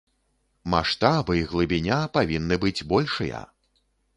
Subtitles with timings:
[0.73, 3.47] Маштаб і глыбіня павінны быць большыя.